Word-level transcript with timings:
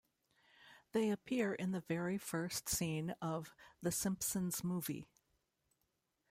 They 0.93 1.11
appear 1.11 1.53
in 1.53 1.73
the 1.73 1.81
very 1.81 2.17
first 2.17 2.67
scene 2.67 3.11
of 3.21 3.53
"The 3.83 3.91
Simpsons 3.91 4.63
Movie". 4.63 5.05